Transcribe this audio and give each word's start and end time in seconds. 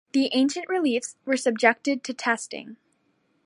The 0.13 0.31
ancient 0.33 0.67
beliefs 0.67 1.15
were 1.25 1.37
subjected 1.37 2.03
to 2.05 2.13
testing. 2.15 2.77